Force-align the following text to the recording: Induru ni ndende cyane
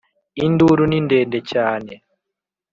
Induru 0.45 0.83
ni 0.87 0.99
ndende 1.05 1.39
cyane 1.51 1.93